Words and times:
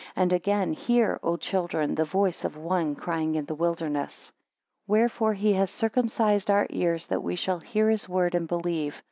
And 0.15 0.33
again, 0.33 0.73
Hear 0.73 1.19
O 1.21 1.37
children! 1.37 1.93
The 1.93 2.05
voice 2.05 2.43
of 2.43 2.57
one 2.57 2.95
crying 2.95 3.35
in 3.35 3.45
the 3.45 3.53
wilderness. 3.53 4.13
6 4.15 4.33
Wherefore 4.87 5.35
he 5.35 5.53
has 5.53 5.69
circumcised 5.69 6.49
our 6.49 6.65
ears, 6.71 7.05
that 7.05 7.21
we 7.21 7.35
should 7.35 7.61
hear 7.61 7.87
his 7.87 8.09
word, 8.09 8.33
and 8.33 8.47
believe. 8.47 8.99